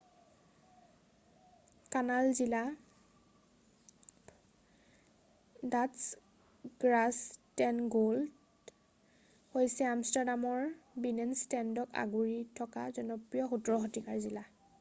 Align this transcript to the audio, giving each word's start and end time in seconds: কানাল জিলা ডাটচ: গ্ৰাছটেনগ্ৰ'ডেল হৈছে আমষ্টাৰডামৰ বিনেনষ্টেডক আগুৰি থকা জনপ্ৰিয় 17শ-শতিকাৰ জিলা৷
কানাল 1.95 2.29
জিলা 2.39 2.61
ডাটচ: 5.73 5.99
গ্ৰাছটেনগ্ৰ'ডেল 6.85 8.27
হৈছে 9.55 9.91
আমষ্টাৰডামৰ 9.93 10.67
বিনেনষ্টেডক 11.07 11.97
আগুৰি 12.05 12.43
থকা 12.61 12.91
জনপ্ৰিয় 12.99 13.51
17শ-শতিকাৰ 13.55 14.23
জিলা৷ 14.29 14.51